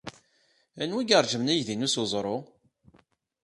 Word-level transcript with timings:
Anwa 0.81 0.99
ay 1.01 1.09
iṛejmen 1.15 1.51
aydi-inu 1.53 1.89
s 1.93 1.95
weẓru? 1.99 2.37